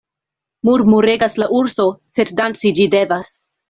Murmuregas 0.69 1.37
la 1.43 1.51
urso, 1.59 1.87
sed 2.19 2.35
danci 2.43 2.77
ĝi 2.81 2.93
devas. 2.99 3.37